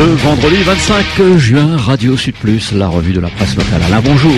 Le 0.00 0.14
vendredi 0.14 0.56
25 0.62 1.36
juin, 1.36 1.76
Radio 1.76 2.16
Sud 2.16 2.34
Plus, 2.36 2.72
la 2.72 2.88
revue 2.88 3.12
de 3.12 3.20
la 3.20 3.28
presse 3.28 3.54
locale. 3.54 3.82
Alain, 3.86 4.00
bonjour. 4.02 4.32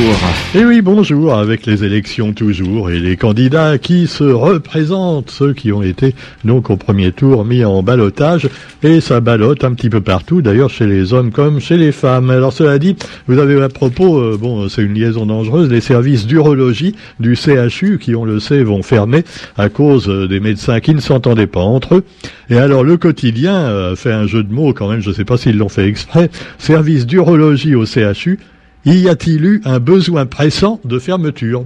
Et 0.56 0.58
eh 0.58 0.64
oui, 0.64 0.82
bonjour, 0.82 1.34
avec 1.34 1.66
les 1.66 1.84
élections 1.84 2.32
toujours 2.32 2.90
et 2.90 2.98
les 2.98 3.16
candidats 3.16 3.78
qui 3.78 4.08
se 4.08 4.24
représentent, 4.24 5.30
ceux 5.30 5.52
qui 5.52 5.70
ont 5.70 5.84
été 5.84 6.16
donc 6.44 6.68
au 6.68 6.76
premier 6.76 7.12
tour 7.12 7.44
mis 7.44 7.64
en 7.64 7.84
balotage, 7.84 8.48
et 8.82 9.00
ça 9.00 9.20
ballotte 9.20 9.62
un 9.62 9.72
petit 9.74 9.88
peu 9.88 10.00
partout, 10.00 10.42
d'ailleurs 10.42 10.68
chez 10.68 10.88
les 10.88 11.12
hommes 11.12 11.30
comme 11.30 11.60
chez 11.60 11.76
les 11.76 11.92
femmes. 11.92 12.30
Alors 12.30 12.52
cela 12.52 12.80
dit, 12.80 12.96
vous 13.28 13.38
avez 13.38 13.62
à 13.62 13.68
propos, 13.68 14.18
euh, 14.18 14.36
bon, 14.40 14.68
c'est 14.68 14.82
une 14.82 14.94
liaison 14.94 15.26
dangereuse, 15.26 15.70
les 15.70 15.80
services 15.80 16.26
d'urologie 16.26 16.96
du 17.20 17.36
CHU, 17.36 17.98
qui 18.00 18.16
on 18.16 18.24
le 18.24 18.40
sait, 18.40 18.64
vont 18.64 18.82
fermer 18.82 19.22
à 19.56 19.68
cause 19.68 20.08
euh, 20.08 20.26
des 20.26 20.40
médecins 20.40 20.80
qui 20.80 20.92
ne 20.92 21.00
s'entendaient 21.00 21.46
pas 21.46 21.60
entre 21.60 21.96
eux. 21.96 22.04
Et 22.50 22.58
alors 22.58 22.82
le 22.82 22.96
quotidien 22.96 23.54
euh, 23.54 23.94
fait 23.94 24.12
un 24.12 24.26
jeu 24.26 24.42
de 24.42 24.52
mots 24.52 24.72
quand 24.72 24.88
même, 24.88 25.00
je 25.00 25.10
ne 25.10 25.14
sais 25.14 25.24
pas 25.24 25.36
s'ils 25.52 25.58
l'ont 25.58 25.68
fait 25.68 25.86
exprès, 25.86 26.30
service 26.58 27.06
d'urologie 27.06 27.74
au 27.74 27.84
CHU, 27.84 28.38
y 28.86 29.08
a-t-il 29.08 29.44
eu 29.44 29.62
un 29.64 29.78
besoin 29.78 30.26
pressant 30.26 30.80
de 30.84 30.98
fermeture? 30.98 31.64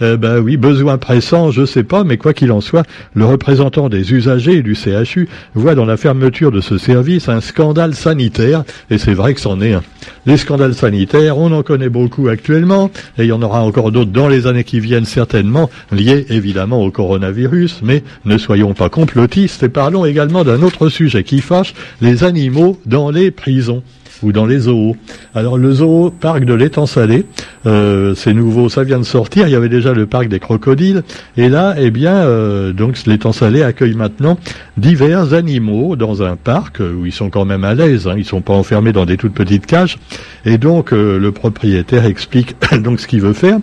Eh 0.00 0.16
ben 0.16 0.38
oui, 0.38 0.56
besoin 0.56 0.98
pressant, 0.98 1.50
je 1.50 1.64
sais 1.64 1.82
pas, 1.82 2.04
mais 2.04 2.16
quoi 2.16 2.34
qu'il 2.34 2.52
en 2.52 2.60
soit, 2.60 2.84
le 3.14 3.24
représentant 3.24 3.88
des 3.88 4.12
usagers 4.12 4.62
du 4.62 4.74
CHU 4.74 5.28
voit 5.54 5.74
dans 5.74 5.86
la 5.86 5.96
fermeture 5.96 6.52
de 6.52 6.60
ce 6.60 6.76
service 6.76 7.28
un 7.28 7.40
scandale 7.40 7.94
sanitaire, 7.94 8.64
et 8.90 8.98
c'est 8.98 9.14
vrai 9.14 9.34
que 9.34 9.40
c'en 9.40 9.60
est 9.60 9.72
un. 9.72 9.82
Les 10.26 10.36
scandales 10.36 10.74
sanitaires, 10.74 11.38
on 11.38 11.52
en 11.52 11.62
connaît 11.62 11.88
beaucoup 11.88 12.28
actuellement, 12.28 12.90
et 13.18 13.24
il 13.24 13.28
y 13.28 13.32
en 13.32 13.42
aura 13.42 13.62
encore 13.62 13.90
d'autres 13.90 14.10
dans 14.10 14.28
les 14.28 14.46
années 14.46 14.64
qui 14.64 14.80
viennent 14.80 15.06
certainement, 15.06 15.70
liés 15.92 16.26
évidemment 16.28 16.82
au 16.82 16.90
coronavirus, 16.90 17.80
mais 17.82 18.02
ne 18.24 18.36
soyons 18.36 18.74
pas 18.74 18.90
complotistes 18.90 19.62
et 19.62 19.68
parlons 19.68 20.04
également 20.04 20.44
d'un 20.44 20.62
autre 20.62 20.88
sujet 20.88 21.24
qui 21.24 21.40
fâche, 21.40 21.74
les 22.00 22.24
animaux 22.24 22.78
dans 22.84 23.10
les 23.10 23.30
prisons 23.30 23.82
ou 24.22 24.32
dans 24.32 24.46
les 24.46 24.60
zoos. 24.60 24.96
Alors 25.34 25.58
le 25.58 25.72
zoo 25.72 26.10
parc 26.10 26.44
de 26.44 26.54
l'étang 26.54 26.86
salé, 26.86 27.26
euh, 27.66 28.14
c'est 28.14 28.34
nouveau, 28.34 28.68
ça 28.68 28.84
vient 28.84 28.98
de 28.98 29.04
sortir. 29.04 29.46
Il 29.46 29.52
y 29.52 29.54
avait 29.54 29.68
déjà 29.68 29.92
le 29.92 30.06
parc 30.06 30.28
des 30.28 30.38
crocodiles, 30.38 31.02
et 31.36 31.48
là, 31.48 31.74
eh 31.78 31.90
bien, 31.90 32.14
euh, 32.14 32.72
donc 32.72 32.96
l'étang 33.06 33.32
salé 33.32 33.62
accueille 33.62 33.94
maintenant 33.94 34.38
divers 34.76 35.34
animaux 35.34 35.96
dans 35.96 36.22
un 36.22 36.36
parc 36.36 36.80
où 36.80 37.06
ils 37.06 37.12
sont 37.12 37.30
quand 37.30 37.44
même 37.44 37.64
à 37.64 37.74
l'aise. 37.74 38.06
Hein, 38.06 38.14
ils 38.16 38.24
sont 38.24 38.40
pas 38.40 38.54
enfermés 38.54 38.92
dans 38.92 39.06
des 39.06 39.16
toutes 39.16 39.34
petites 39.34 39.66
cages, 39.66 39.98
et 40.44 40.58
donc 40.58 40.92
euh, 40.92 41.18
le 41.18 41.32
propriétaire 41.32 42.06
explique 42.06 42.56
donc 42.82 43.00
ce 43.00 43.06
qu'il 43.06 43.20
veut 43.20 43.32
faire. 43.32 43.58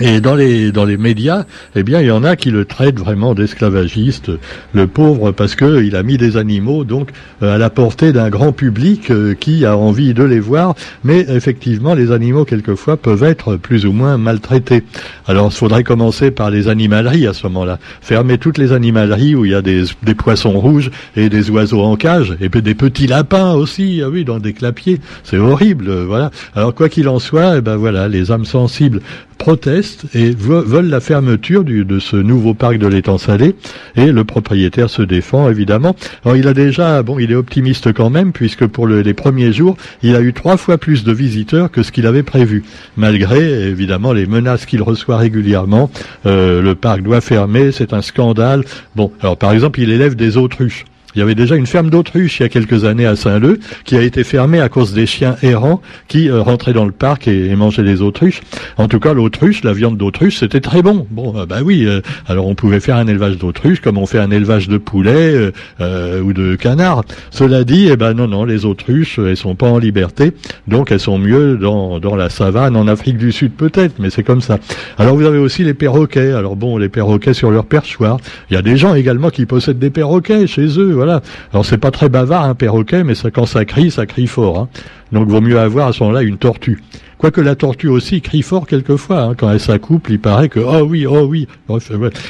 Et 0.00 0.22
dans 0.22 0.34
les 0.34 0.72
dans 0.72 0.86
les 0.86 0.96
médias, 0.96 1.44
eh 1.76 1.82
bien, 1.82 2.00
il 2.00 2.06
y 2.06 2.10
en 2.10 2.24
a 2.24 2.34
qui 2.34 2.50
le 2.50 2.64
traitent 2.64 2.98
vraiment 2.98 3.34
d'esclavagiste, 3.34 4.30
le 4.72 4.86
pauvre, 4.86 5.30
parce 5.30 5.54
que 5.54 5.82
il 5.82 5.94
a 5.94 6.02
mis 6.02 6.16
des 6.16 6.38
animaux 6.38 6.84
donc 6.84 7.10
euh, 7.42 7.54
à 7.54 7.58
la 7.58 7.68
portée 7.68 8.12
d'un 8.12 8.30
grand 8.30 8.52
public 8.52 9.10
euh, 9.10 9.34
qui 9.34 9.66
a 9.66 9.76
envie 9.76 10.14
de 10.14 10.24
les 10.24 10.40
voir. 10.40 10.74
Mais 11.04 11.26
effectivement, 11.28 11.94
les 11.94 12.12
animaux 12.12 12.46
quelquefois 12.46 12.96
peuvent 12.96 13.24
être 13.24 13.56
plus 13.56 13.84
ou 13.84 13.92
moins 13.92 14.16
maltraités. 14.16 14.84
Alors, 15.26 15.50
il 15.52 15.56
faudrait 15.56 15.84
commencer 15.84 16.30
par 16.30 16.50
les 16.50 16.68
animaleries 16.68 17.26
à 17.26 17.34
ce 17.34 17.46
moment-là. 17.48 17.78
Fermer 18.00 18.38
toutes 18.38 18.56
les 18.56 18.72
animaleries 18.72 19.34
où 19.34 19.44
il 19.44 19.52
y 19.52 19.54
a 19.54 19.62
des, 19.62 19.84
des 20.02 20.14
poissons 20.14 20.58
rouges 20.58 20.90
et 21.14 21.28
des 21.28 21.50
oiseaux 21.50 21.82
en 21.82 21.96
cage, 21.96 22.36
et 22.40 22.48
puis 22.48 22.62
des 22.62 22.74
petits 22.74 23.06
lapins 23.06 23.52
aussi, 23.52 24.00
ah 24.02 24.08
oui, 24.08 24.24
dans 24.24 24.38
des 24.38 24.54
clapiers. 24.54 24.98
C'est 25.24 25.36
horrible, 25.36 25.90
voilà. 26.04 26.30
Alors, 26.54 26.74
quoi 26.74 26.88
qu'il 26.88 27.08
en 27.08 27.18
soit, 27.18 27.58
eh 27.58 27.60
ben 27.60 27.76
voilà, 27.76 28.08
les 28.08 28.32
âmes 28.32 28.46
sensibles 28.46 29.00
protestent 29.40 30.04
et 30.14 30.30
veulent 30.30 30.90
la 30.90 31.00
fermeture 31.00 31.64
de 31.64 31.98
ce 31.98 32.16
nouveau 32.16 32.52
parc 32.52 32.76
de 32.76 32.86
l'étang 32.86 33.16
salé 33.16 33.56
et 33.96 34.12
le 34.12 34.22
propriétaire 34.22 34.90
se 34.90 35.00
défend 35.00 35.48
évidemment. 35.48 35.96
Alors 36.24 36.36
il 36.36 36.46
a 36.46 36.52
déjà, 36.52 37.02
bon, 37.02 37.18
il 37.18 37.32
est 37.32 37.34
optimiste 37.34 37.92
quand 37.94 38.10
même 38.10 38.32
puisque 38.32 38.66
pour 38.66 38.86
les 38.86 39.14
premiers 39.14 39.52
jours, 39.52 39.78
il 40.02 40.14
a 40.14 40.20
eu 40.20 40.34
trois 40.34 40.58
fois 40.58 40.76
plus 40.76 41.04
de 41.04 41.12
visiteurs 41.12 41.70
que 41.70 41.82
ce 41.82 41.90
qu'il 41.90 42.06
avait 42.06 42.22
prévu, 42.22 42.64
malgré 42.98 43.40
évidemment 43.66 44.12
les 44.12 44.26
menaces 44.26 44.66
qu'il 44.66 44.82
reçoit 44.82 45.16
régulièrement. 45.16 45.90
Euh, 46.26 46.60
le 46.60 46.74
parc 46.74 47.00
doit 47.00 47.22
fermer, 47.22 47.72
c'est 47.72 47.94
un 47.94 48.02
scandale. 48.02 48.64
Bon, 48.94 49.10
alors 49.20 49.38
par 49.38 49.52
exemple, 49.52 49.80
il 49.80 49.90
élève 49.90 50.16
des 50.16 50.36
autruches. 50.36 50.84
Il 51.14 51.18
y 51.18 51.22
avait 51.22 51.34
déjà 51.34 51.56
une 51.56 51.66
ferme 51.66 51.90
d'autruche 51.90 52.38
il 52.38 52.44
y 52.44 52.46
a 52.46 52.48
quelques 52.48 52.84
années 52.84 53.06
à 53.06 53.16
Saint-Leu 53.16 53.58
qui 53.84 53.96
a 53.96 54.02
été 54.02 54.24
fermée 54.24 54.60
à 54.60 54.68
cause 54.68 54.92
des 54.92 55.06
chiens 55.06 55.36
errants 55.42 55.82
qui 56.08 56.28
euh, 56.28 56.40
rentraient 56.40 56.72
dans 56.72 56.84
le 56.84 56.92
parc 56.92 57.28
et, 57.28 57.54
mangeaient 57.56 57.82
les 57.82 58.00
autruches. 58.00 58.40
En 58.76 58.88
tout 58.88 59.00
cas, 59.00 59.12
l'autruche, 59.12 59.64
la 59.64 59.72
viande 59.72 59.96
d'autruche, 59.96 60.38
c'était 60.38 60.60
très 60.60 60.82
bon. 60.82 61.06
Bon, 61.10 61.34
euh, 61.36 61.46
bah 61.46 61.58
oui. 61.64 61.84
Euh, 61.86 62.00
alors 62.26 62.46
on 62.46 62.54
pouvait 62.54 62.80
faire 62.80 62.96
un 62.96 63.06
élevage 63.06 63.38
d'autruche 63.38 63.80
comme 63.80 63.98
on 63.98 64.06
fait 64.06 64.18
un 64.18 64.30
élevage 64.30 64.68
de 64.68 64.78
poulets 64.78 65.50
ou 65.80 66.32
de 66.32 66.54
canards. 66.56 67.04
Cela 67.30 67.64
dit, 67.64 67.88
eh 67.90 67.96
ben 67.96 68.14
non, 68.14 68.28
non, 68.28 68.44
les 68.44 68.64
autruches, 68.64 69.18
elles 69.18 69.36
sont 69.36 69.54
pas 69.54 69.68
en 69.68 69.78
liberté, 69.78 70.32
donc 70.68 70.90
elles 70.90 71.00
sont 71.00 71.18
mieux 71.18 71.56
dans, 71.56 71.98
dans 71.98 72.16
la 72.16 72.28
savane 72.28 72.76
en 72.76 72.86
Afrique 72.86 73.16
du 73.16 73.32
Sud 73.32 73.52
peut-être, 73.52 73.98
mais 73.98 74.10
c'est 74.10 74.22
comme 74.22 74.40
ça. 74.40 74.58
Alors 74.98 75.16
vous 75.16 75.24
avez 75.24 75.38
aussi 75.38 75.64
les 75.64 75.74
perroquets. 75.74 76.32
Alors 76.32 76.56
bon, 76.56 76.76
les 76.78 76.88
perroquets 76.88 77.34
sur 77.34 77.50
leur 77.50 77.64
perchoir. 77.64 78.18
Il 78.50 78.54
y 78.54 78.56
a 78.56 78.62
des 78.62 78.76
gens 78.76 78.94
également 78.94 79.30
qui 79.30 79.46
possèdent 79.46 79.78
des 79.78 79.90
perroquets 79.90 80.46
chez 80.46 80.66
eux 80.78 80.99
voilà. 81.00 81.22
Alors 81.52 81.64
c'est 81.64 81.78
pas 81.78 81.90
très 81.90 82.10
bavard 82.10 82.44
un 82.44 82.54
perroquet, 82.54 83.04
mais 83.04 83.14
quand 83.32 83.46
ça 83.46 83.64
crie, 83.64 83.90
ça 83.90 84.04
crie 84.04 84.26
fort. 84.26 84.58
Hein. 84.58 84.68
Donc 85.12 85.28
vaut 85.28 85.40
mieux 85.40 85.58
avoir 85.58 85.88
à 85.88 85.92
ce 85.94 86.02
moment-là 86.02 86.20
une 86.22 86.36
tortue. 86.36 86.82
Quoique 87.20 87.42
la 87.42 87.54
tortue 87.54 87.88
aussi 87.88 88.22
crie 88.22 88.40
fort 88.40 88.66
quelquefois, 88.66 89.20
hein, 89.24 89.34
quand 89.36 89.50
elle 89.50 89.60
s'accouple, 89.60 90.12
il 90.12 90.20
paraît 90.20 90.48
que 90.48 90.58
oh 90.58 90.86
oui, 90.88 91.04
oh 91.04 91.26
oui. 91.28 91.46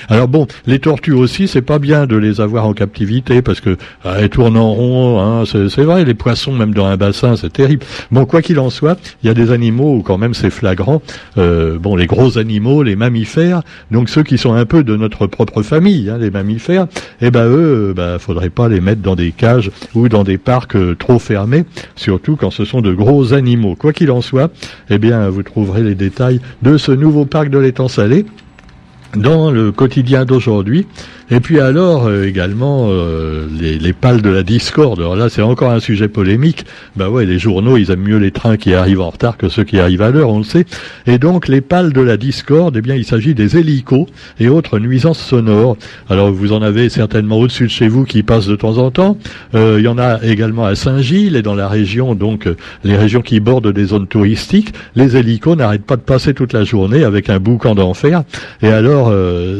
Alors 0.08 0.26
bon, 0.26 0.48
les 0.66 0.80
tortues 0.80 1.12
aussi, 1.12 1.46
c'est 1.46 1.62
pas 1.62 1.78
bien 1.78 2.08
de 2.08 2.16
les 2.16 2.40
avoir 2.40 2.66
en 2.66 2.72
captivité 2.72 3.40
parce 3.40 3.60
que 3.60 3.76
ah, 4.04 4.16
elles 4.18 4.30
tournent 4.30 4.56
en 4.56 4.72
rond. 4.72 5.20
Hein, 5.20 5.44
c'est 5.46 5.84
vrai, 5.84 6.04
les 6.04 6.14
poissons 6.14 6.50
même 6.52 6.74
dans 6.74 6.86
un 6.86 6.96
bassin, 6.96 7.36
c'est 7.36 7.52
terrible. 7.52 7.86
Bon, 8.10 8.24
quoi 8.26 8.42
qu'il 8.42 8.58
en 8.58 8.68
soit, 8.68 8.98
il 9.22 9.28
y 9.28 9.30
a 9.30 9.34
des 9.34 9.52
animaux 9.52 9.94
où 9.94 10.02
quand 10.02 10.18
même 10.18 10.34
c'est 10.34 10.50
flagrant. 10.50 11.02
Euh, 11.38 11.78
bon, 11.78 11.94
les 11.94 12.06
gros 12.06 12.36
animaux, 12.36 12.82
les 12.82 12.96
mammifères, 12.96 13.62
donc 13.92 14.08
ceux 14.08 14.24
qui 14.24 14.38
sont 14.38 14.54
un 14.54 14.66
peu 14.66 14.82
de 14.82 14.96
notre 14.96 15.28
propre 15.28 15.62
famille, 15.62 16.10
hein, 16.10 16.18
les 16.18 16.32
mammifères, 16.32 16.88
eh 17.20 17.30
ben 17.30 17.44
eux, 17.46 17.94
bah, 17.96 18.18
faudrait 18.18 18.50
pas 18.50 18.68
les 18.68 18.80
mettre 18.80 19.02
dans 19.02 19.14
des 19.14 19.30
cages 19.30 19.70
ou 19.94 20.08
dans 20.08 20.24
des 20.24 20.36
parcs 20.36 20.74
euh, 20.74 20.96
trop 20.96 21.20
fermés, 21.20 21.64
surtout 21.94 22.34
quand 22.34 22.50
ce 22.50 22.64
sont 22.64 22.80
de 22.80 22.92
gros 22.92 23.34
animaux. 23.34 23.76
Quoi 23.76 23.92
qu'il 23.92 24.10
en 24.10 24.20
soit, 24.20 24.50
eh 24.88 24.98
bien, 24.98 25.28
vous 25.28 25.42
trouverez 25.42 25.82
les 25.82 25.94
détails 25.94 26.40
de 26.62 26.76
ce 26.76 26.92
nouveau 26.92 27.24
parc 27.24 27.50
de 27.50 27.58
l'étang 27.58 27.88
salé 27.88 28.24
dans 29.16 29.50
le 29.50 29.72
quotidien 29.72 30.24
d'aujourd'hui. 30.24 30.86
Et 31.32 31.38
puis 31.38 31.60
alors 31.60 32.06
euh, 32.06 32.24
également 32.24 32.88
euh, 32.90 33.46
les, 33.58 33.78
les, 33.78 33.92
pales 33.92 34.20
de 34.20 34.30
la 34.30 34.42
discorde. 34.42 34.98
Alors 34.98 35.14
là 35.14 35.28
c'est 35.28 35.42
encore 35.42 35.70
un 35.70 35.78
sujet 35.78 36.08
polémique. 36.08 36.64
Bah 36.96 37.08
ouais, 37.08 37.24
les 37.24 37.38
journaux 37.38 37.76
ils 37.76 37.90
aiment 37.92 38.02
mieux 38.02 38.16
les 38.16 38.32
trains 38.32 38.56
qui 38.56 38.74
arrivent 38.74 39.00
en 39.00 39.10
retard 39.10 39.36
que 39.36 39.48
ceux 39.48 39.62
qui 39.62 39.78
arrivent 39.78 40.02
à 40.02 40.10
l'heure, 40.10 40.30
on 40.30 40.38
le 40.38 40.44
sait. 40.44 40.64
Et 41.06 41.18
donc 41.18 41.46
les 41.46 41.60
pales 41.60 41.92
de 41.92 42.00
la 42.00 42.16
discorde, 42.16 42.76
eh 42.76 42.80
bien 42.80 42.96
il 42.96 43.04
s'agit 43.04 43.34
des 43.34 43.56
hélicos 43.56 44.06
et 44.40 44.48
autres 44.48 44.80
nuisances 44.80 45.20
sonores. 45.20 45.76
Alors 46.08 46.32
vous 46.32 46.52
en 46.52 46.62
avez 46.62 46.88
certainement 46.88 47.38
au-dessus 47.38 47.64
de 47.64 47.70
chez 47.70 47.86
vous 47.86 48.04
qui 48.04 48.24
passent 48.24 48.48
de 48.48 48.56
temps 48.56 48.78
en 48.78 48.90
temps. 48.90 49.16
Euh, 49.54 49.76
il 49.78 49.84
y 49.84 49.88
en 49.88 49.98
a 49.98 50.18
également 50.24 50.64
à 50.64 50.74
Saint-Gilles 50.74 51.36
et 51.36 51.42
dans 51.42 51.54
la 51.54 51.68
région 51.68 52.16
donc 52.16 52.48
les 52.82 52.96
régions 52.96 53.22
qui 53.22 53.38
bordent 53.38 53.72
des 53.72 53.84
zones 53.84 54.08
touristiques. 54.08 54.72
Les 54.96 55.16
hélicos 55.16 55.56
n'arrêtent 55.56 55.86
pas 55.86 55.96
de 55.96 56.02
passer 56.02 56.34
toute 56.34 56.52
la 56.52 56.64
journée 56.64 57.04
avec 57.04 57.30
un 57.30 57.38
boucan 57.38 57.76
d'enfer. 57.76 58.24
Et 58.62 58.68
alors 58.68 58.99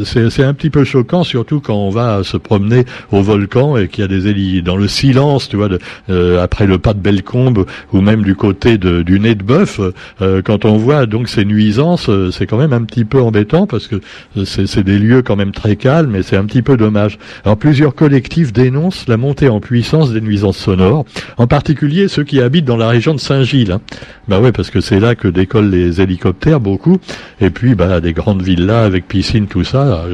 c'est 0.05 0.45
un 0.45 0.55
petit 0.55 0.71
peu 0.71 0.84
choquant 0.84 1.25
surtout 1.25 1.61
quand 1.61 1.77
on 1.77 1.91
va 1.91 2.23
se 2.25 2.37
promener 2.37 2.84
au 3.12 3.23
volcan 3.23 3.77
et 3.77 3.89
qu'il 3.89 4.03
y 4.03 4.05
a 4.05 4.09
des 4.09 4.28
hélices 4.28 4.62
dans 4.62 4.77
le 4.77 4.89
silence, 4.89 5.49
tu 5.49 5.56
vois, 5.56 5.69
euh, 6.09 6.43
après 6.43 6.67
le 6.67 6.78
pas 6.78 6.95
de 6.95 6.99
Bellecombe 6.99 7.67
ou 7.93 8.01
même 8.01 8.23
du 8.23 8.34
côté 8.34 8.78
du 8.78 9.21
nez 9.21 9.34
de 9.34 9.43
bœuf, 9.43 9.81
euh, 10.21 10.43
quand 10.43 10.65
on 10.65 10.77
voit 10.77 11.06
donc 11.06 11.28
ces 11.28 11.45
nuisances, 11.45 12.09
euh, 12.09 12.31
c'est 12.31 12.47
quand 12.47 12.59
même 12.59 12.73
un 12.73 12.83
petit 12.83 13.05
peu 13.05 13.21
embêtant 13.21 13.67
parce 13.67 13.87
que 13.87 13.97
c'est 14.45 14.83
des 14.83 14.99
lieux 14.99 15.23
quand 15.23 15.37
même 15.37 15.53
très 15.53 15.77
calmes 15.77 16.17
et 16.17 16.22
c'est 16.22 16.37
un 16.37 16.45
petit 16.45 16.62
peu 16.62 16.77
dommage. 16.77 17.19
Alors 17.45 17.57
plusieurs 17.57 17.95
collectifs 17.95 18.53
dénoncent 18.53 19.07
la 19.09 19.17
montée 19.17 19.49
en 19.49 19.61
puissance 19.61 20.12
des 20.12 20.21
nuisances 20.21 20.59
sonores, 20.59 21.04
en 21.37 21.47
particulier 21.47 22.09
ceux 22.09 22.25
qui 22.25 22.41
habitent 22.41 22.65
dans 22.65 22.77
la 22.77 22.89
région 22.89 23.15
de 23.15 23.21
Saint-Gilles. 23.21 23.72
Hein. 23.72 23.81
Bah 24.28 24.41
ouais, 24.41 24.53
parce 24.53 24.71
que 24.71 24.81
c'est 24.81 25.01
là 25.01 25.15
que 25.15 25.28
décollent 25.28 25.71
les 25.71 26.01
hélicoptères 26.01 26.60
beaucoup, 26.60 26.98
et 27.41 27.51
puis 27.51 27.75
bah 27.75 28.01
des 28.01 28.13
grandes 28.13 28.42
villas 28.42 28.84
avec 28.84 29.09
piscine, 29.09 29.29
ça. 29.65 30.04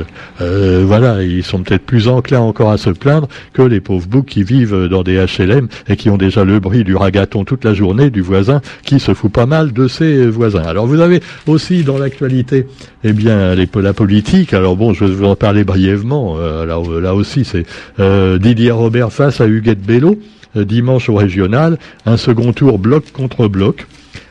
voilà, 0.40 1.22
ils 1.22 1.44
sont 1.44 1.62
peut-être 1.62 1.84
plus 1.84 2.08
enclins 2.08 2.40
encore 2.40 2.70
à 2.70 2.78
se 2.78 2.90
plaindre 2.90 3.28
que 3.52 3.62
les 3.62 3.80
pauvres 3.80 4.06
boucs 4.06 4.26
qui 4.26 4.42
vivent 4.42 4.88
dans 4.88 5.02
des 5.02 5.24
HLM 5.24 5.68
et 5.88 5.96
qui 5.96 6.10
ont 6.10 6.16
déjà 6.16 6.44
le 6.44 6.60
bruit 6.60 6.84
du 6.84 6.96
ragaton 6.96 7.44
toute 7.44 7.64
la 7.64 7.74
journée 7.74 8.10
du 8.10 8.20
voisin 8.20 8.60
qui 8.84 9.00
se 9.00 9.14
fout 9.14 9.32
pas 9.32 9.46
mal 9.46 9.72
de 9.72 9.88
ses 9.88 10.26
voisins. 10.26 10.62
Alors 10.62 10.86
vous 10.86 11.00
avez 11.00 11.20
aussi 11.46 11.84
dans 11.84 11.98
l'actualité, 11.98 12.66
eh 13.04 13.12
bien, 13.12 13.54
la 13.82 13.92
politique. 13.92 14.54
Alors 14.54 14.76
bon, 14.76 14.92
je 14.92 15.04
vais 15.04 15.26
en 15.26 15.36
parler 15.36 15.64
brièvement. 15.64 16.36
Euh, 16.38 16.66
là, 17.00 17.14
aussi, 17.14 17.44
c'est 17.44 17.66
euh, 18.00 18.38
Didier 18.38 18.70
Robert 18.70 19.12
face 19.12 19.40
à 19.40 19.46
Huguette 19.46 19.82
Bello 19.82 20.18
euh, 20.56 20.64
dimanche 20.64 21.08
au 21.08 21.14
régional, 21.14 21.78
un 22.04 22.16
second 22.16 22.52
tour 22.52 22.78
bloc 22.78 23.12
contre 23.12 23.48
bloc. 23.48 23.86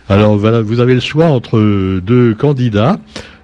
Alors 0.08 0.38
voilà, 0.38 0.62
vous 0.62 0.80
avez 0.80 0.94
le 0.94 1.00
choix 1.00 1.26
entre 1.26 1.60
deux 2.00 2.36
candidats. 2.36 3.00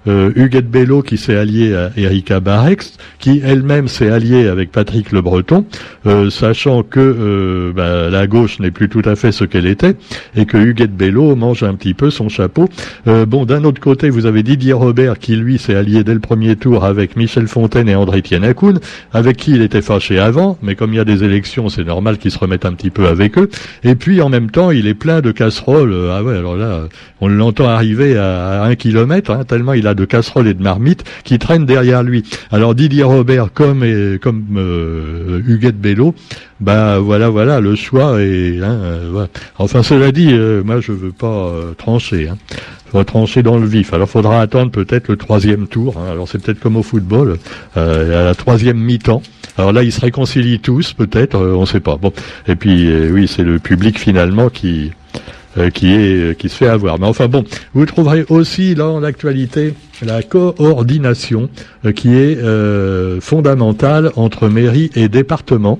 Euh, 0.06 0.32
Huguette 0.34 0.70
Bello 0.70 1.02
qui 1.02 1.16
s'est 1.16 1.36
alliée 1.36 1.74
à 1.74 1.90
Erika 1.96 2.40
Barex, 2.40 2.96
qui 3.18 3.40
elle-même 3.44 3.88
s'est 3.88 4.10
alliée 4.10 4.48
avec 4.48 4.72
Patrick 4.72 5.12
Le 5.12 5.22
Breton, 5.22 5.64
euh, 6.06 6.30
sachant 6.30 6.82
que 6.82 7.00
euh, 7.00 7.72
bah, 7.74 8.10
la 8.10 8.26
gauche 8.26 8.58
n'est 8.58 8.70
plus 8.70 8.88
tout 8.88 9.02
à 9.04 9.16
fait 9.16 9.32
ce 9.32 9.44
qu'elle 9.44 9.66
était, 9.66 9.94
et 10.34 10.46
que 10.46 10.56
Huguette 10.56 10.96
Bello 10.96 11.36
mange 11.36 11.62
un 11.62 11.74
petit 11.74 11.94
peu 11.94 12.10
son 12.10 12.28
chapeau. 12.28 12.68
bon, 13.06 13.44
d'un 13.44 13.64
autre 13.64 13.80
côté, 13.80 14.10
vous 14.10 14.26
avez 14.26 14.42
Didier 14.42 14.72
Robert 14.72 15.18
qui 15.18 15.36
lui 15.36 15.58
s'est 15.58 15.74
allié 15.74 16.04
dès 16.04 16.14
le 16.14 16.20
premier 16.20 16.56
tour 16.56 16.84
avec 16.84 17.16
Michel 17.16 17.46
Fontaine 17.46 17.88
et 17.88 17.94
André 17.94 18.22
Tienakoun, 18.22 18.80
avec 19.12 19.36
qui 19.36 19.52
il 19.52 19.62
était 19.62 19.82
fâché 19.82 20.18
avant, 20.18 20.58
mais 20.62 20.74
comme 20.74 20.92
il 20.92 20.96
y 20.96 21.00
a 21.00 21.04
des 21.04 21.24
élections, 21.24 21.68
c'est 21.68 21.84
normal 21.84 22.18
qu'il 22.18 22.30
se 22.30 22.38
remette 22.38 22.64
un 22.64 22.72
petit 22.72 22.90
peu 22.90 23.06
avec 23.06 23.38
eux. 23.38 23.48
Et 23.84 23.94
puis 23.94 24.20
en 24.20 24.28
même 24.28 24.50
temps, 24.50 24.70
il 24.70 24.86
est 24.86 24.94
plein 24.94 25.20
de 25.20 25.30
casseroles. 25.30 25.94
Ah 26.10 26.22
ouais, 26.22 26.36
alors 26.36 26.56
là, 26.56 26.88
on 27.20 27.28
l'entend 27.28 27.68
arriver 27.68 28.16
à, 28.16 28.64
un 28.64 28.74
kilomètre, 28.74 29.30
hein, 29.30 29.44
tellement 29.44 29.72
il 29.72 29.86
a 29.86 29.91
de 29.94 30.04
casseroles 30.04 30.48
et 30.48 30.54
de 30.54 30.62
marmites 30.62 31.04
qui 31.24 31.38
traînent 31.38 31.66
derrière 31.66 32.02
lui. 32.02 32.24
Alors 32.50 32.74
Didier 32.74 33.02
Robert, 33.02 33.52
comme 33.52 33.84
comme 34.20 34.44
euh, 34.56 35.40
Huguette 35.46 35.80
Bello, 35.80 36.14
bah 36.60 36.98
voilà, 36.98 37.28
voilà, 37.28 37.60
le 37.60 37.74
choix 37.74 38.20
est. 38.22 38.60
Hein, 38.62 38.78
euh, 38.82 39.26
Enfin, 39.58 39.82
cela 39.82 40.12
dit, 40.12 40.28
euh, 40.32 40.62
moi 40.64 40.80
je 40.80 40.92
veux 40.92 41.12
pas 41.12 41.52
trancher. 41.78 42.28
Hein 42.28 42.38
trancher 43.06 43.42
dans 43.42 43.56
le 43.58 43.66
vif. 43.66 43.94
Alors 43.94 44.08
faudra 44.08 44.42
attendre 44.42 44.70
peut-être 44.70 45.08
le 45.08 45.16
troisième 45.16 45.66
tour. 45.66 45.96
Hein. 45.96 46.10
Alors 46.12 46.28
c'est 46.28 46.42
peut-être 46.42 46.60
comme 46.60 46.76
au 46.76 46.82
football, 46.82 47.38
à 47.74 47.80
la 47.84 48.34
troisième 48.34 48.76
mi-temps. 48.76 49.22
Alors 49.56 49.72
là, 49.72 49.82
ils 49.82 49.92
se 49.92 50.00
réconcilient 50.00 50.60
tous, 50.60 50.92
peut-être, 50.92 51.38
on 51.38 51.62
ne 51.62 51.66
sait 51.66 51.80
pas. 51.80 51.96
Bon, 51.96 52.12
et 52.46 52.54
puis 52.54 52.90
oui, 53.10 53.28
c'est 53.28 53.44
le 53.44 53.58
public 53.58 53.98
finalement 53.98 54.50
qui 54.50 54.92
euh, 55.58 55.70
qui 55.70 55.92
est 55.92 56.38
qui 56.38 56.48
se 56.48 56.56
fait 56.56 56.68
avoir. 56.68 56.98
Mais 56.98 57.06
enfin 57.06 57.28
bon, 57.28 57.44
vous 57.74 57.86
trouverez 57.86 58.24
aussi 58.28 58.74
dans 58.74 59.00
l'actualité 59.00 59.74
la 60.04 60.22
coordination 60.22 61.48
euh, 61.84 61.92
qui 61.92 62.14
est 62.14 62.38
euh, 62.38 63.20
fondamentale 63.20 64.12
entre 64.16 64.48
mairie 64.48 64.90
et 64.94 65.08
département. 65.08 65.78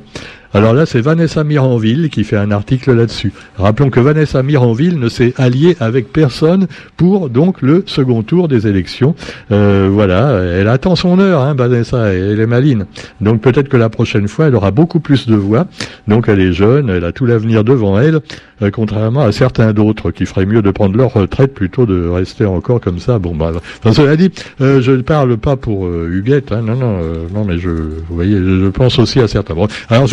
Alors 0.54 0.75
là, 0.75 0.84
c'est 0.84 1.00
Vanessa 1.00 1.44
Miranville 1.44 2.10
qui 2.10 2.25
fait 2.25 2.37
un 2.37 2.50
article 2.50 2.93
là-dessus. 2.93 3.32
Rappelons 3.56 3.88
que 3.88 4.00
Vanessa 4.00 4.43
Miranville 4.43 4.99
ne 4.99 5.08
s'est 5.08 5.32
alliée 5.38 5.76
avec 5.81 6.12
personne 6.12 6.66
pour 6.99 7.31
donc 7.31 7.62
le 7.62 7.84
second 7.87 8.22
tour 8.22 8.49
des 8.49 8.66
élections. 8.66 9.14
Euh, 9.50 9.88
voilà, 9.90 10.43
elle 10.43 10.69
attend 10.69 10.94
son 10.94 11.19
heure, 11.20 11.40
hein, 11.40 11.54
Vanessa, 11.54 12.12
elle 12.12 12.38
est 12.38 12.46
maline. 12.46 12.84
Donc 13.22 13.40
peut-être 13.40 13.70
que 13.70 13.78
la 13.78 13.88
prochaine 13.88 14.28
fois, 14.28 14.49
elle 14.49 14.54
aura 14.54 14.72
beaucoup 14.72 15.00
plus 15.00 15.26
de 15.26 15.37
voix. 15.37 15.66
Donc 16.06 16.28
elle 16.28 16.40
est 16.40 16.52
jeune, 16.52 16.90
elle 16.90 17.05
a 17.05 17.12
tout 17.12 17.25
l'avenir 17.25 17.64
devant 17.64 17.98
elle, 17.98 18.20
euh, 18.60 18.70
contrairement 18.70 19.22
à 19.22 19.32
certains 19.32 19.72
d'autres 19.72 20.10
qui 20.10 20.26
feraient 20.26 20.44
mieux 20.44 20.60
de 20.60 20.70
prendre 20.70 20.98
leur 20.98 21.14
retraite 21.14 21.55
plutôt 21.55 21.87
de 21.87 22.08
rester 22.08 22.44
encore 22.44 22.82
comme 22.82 22.98
ça. 22.98 23.19
Bon, 23.19 23.34
bah, 23.34 23.52
enfin, 23.78 23.94
cela 23.94 24.16
dit, 24.16 24.31
euh, 24.60 24.82
je 24.82 24.93
ne 24.93 25.00
parle 25.00 25.38
pas 25.38 25.56
pour 25.56 25.88
Huguette, 25.88 26.52
hein, 26.52 26.60
non, 26.60 26.76
non, 26.76 26.98
non, 27.32 27.44
mais 27.46 27.56
je, 27.56 27.70
vous 27.70 28.14
voyez, 28.14 28.37
je 28.37 28.69
pense 28.69 28.98
aussi 28.98 29.19
à 29.19 29.28
certains. 29.28 29.55
alors 29.88 30.06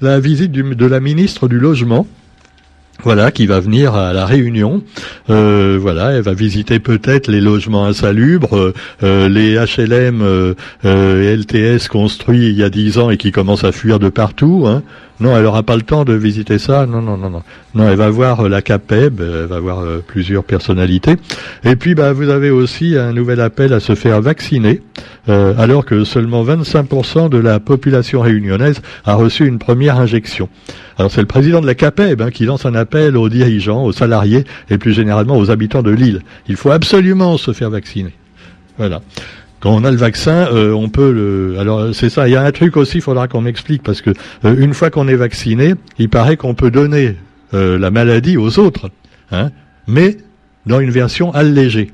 la 0.00 0.20
visite 0.20 0.52
de 0.52 0.86
la 0.86 1.00
ministre 1.00 1.48
du 1.48 1.58
Logement. 1.58 2.06
Voilà, 3.02 3.30
qui 3.30 3.46
va 3.46 3.60
venir 3.60 3.94
à 3.94 4.12
la 4.12 4.26
Réunion. 4.26 4.82
Euh, 5.30 5.78
voilà, 5.80 6.12
elle 6.12 6.22
va 6.22 6.34
visiter 6.34 6.80
peut-être 6.80 7.28
les 7.28 7.40
logements 7.40 7.86
insalubres, 7.86 8.74
euh, 9.02 9.28
les 9.28 9.54
HLM 9.54 10.22
LTS 10.84 11.88
construits 11.88 12.48
il 12.48 12.56
y 12.56 12.62
a 12.62 12.68
dix 12.68 12.98
ans 12.98 13.08
et 13.08 13.16
qui 13.16 13.32
commencent 13.32 13.64
à 13.64 13.72
fuir 13.72 14.00
de 14.00 14.10
partout. 14.10 14.64
Hein. 14.66 14.82
Non, 15.20 15.36
elle 15.36 15.42
n'aura 15.42 15.62
pas 15.62 15.76
le 15.76 15.82
temps 15.82 16.04
de 16.04 16.14
visiter 16.14 16.58
ça. 16.58 16.86
Non, 16.86 17.02
non, 17.02 17.18
non, 17.18 17.28
non. 17.28 17.42
Non, 17.74 17.88
elle 17.88 17.96
va 17.96 18.08
voir 18.08 18.40
euh, 18.40 18.48
la 18.48 18.62
CAPEB, 18.62 19.20
elle 19.20 19.46
va 19.46 19.60
voir 19.60 19.80
euh, 19.80 20.02
plusieurs 20.04 20.44
personnalités. 20.44 21.16
Et 21.62 21.76
puis, 21.76 21.94
bah, 21.94 22.14
vous 22.14 22.30
avez 22.30 22.48
aussi 22.50 22.96
un 22.96 23.12
nouvel 23.12 23.40
appel 23.40 23.74
à 23.74 23.80
se 23.80 23.94
faire 23.94 24.22
vacciner, 24.22 24.80
euh, 25.28 25.52
alors 25.58 25.84
que 25.84 26.04
seulement 26.04 26.42
25% 26.42 27.28
de 27.28 27.36
la 27.36 27.60
population 27.60 28.22
réunionnaise 28.22 28.80
a 29.04 29.14
reçu 29.14 29.46
une 29.46 29.58
première 29.58 29.98
injection. 29.98 30.48
Alors, 30.96 31.10
c'est 31.10 31.20
le 31.20 31.26
président 31.26 31.60
de 31.60 31.66
la 31.66 31.74
CAPEB 31.74 32.22
hein, 32.22 32.30
qui 32.30 32.46
lance 32.46 32.64
un 32.64 32.74
appel 32.74 33.16
aux 33.18 33.28
dirigeants, 33.28 33.84
aux 33.84 33.92
salariés 33.92 34.44
et 34.70 34.78
plus 34.78 34.94
généralement 34.94 35.36
aux 35.36 35.50
habitants 35.50 35.82
de 35.82 35.90
l'île. 35.90 36.22
Il 36.48 36.56
faut 36.56 36.70
absolument 36.70 37.36
se 37.36 37.52
faire 37.52 37.68
vacciner. 37.68 38.14
Voilà 38.78 39.02
quand 39.60 39.74
on 39.74 39.84
a 39.84 39.90
le 39.90 39.96
vaccin, 39.96 40.48
euh, 40.52 40.72
on 40.72 40.88
peut 40.88 41.12
le. 41.12 41.58
Alors 41.58 41.94
c'est 41.94 42.08
ça. 42.08 42.26
Il 42.28 42.32
y 42.32 42.36
a 42.36 42.42
un 42.42 42.50
truc 42.50 42.76
aussi, 42.76 42.98
il 42.98 43.02
faudra 43.02 43.28
qu'on 43.28 43.42
m'explique 43.42 43.82
parce 43.82 44.00
que 44.00 44.10
euh, 44.44 44.56
une 44.58 44.74
fois 44.74 44.90
qu'on 44.90 45.06
est 45.06 45.16
vacciné, 45.16 45.74
il 45.98 46.08
paraît 46.08 46.36
qu'on 46.36 46.54
peut 46.54 46.70
donner 46.70 47.16
euh, 47.52 47.78
la 47.78 47.90
maladie 47.90 48.38
aux 48.38 48.58
autres, 48.58 48.90
hein, 49.30 49.50
mais 49.86 50.16
dans 50.66 50.80
une 50.80 50.90
version 50.90 51.32
allégée. 51.32 51.92